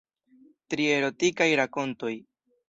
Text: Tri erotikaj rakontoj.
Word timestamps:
Tri 0.73 0.87
erotikaj 0.93 1.47
rakontoj. 1.61 2.13